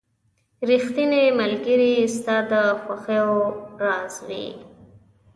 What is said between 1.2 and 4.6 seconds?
ملګری ستا د خوښیو راز وي.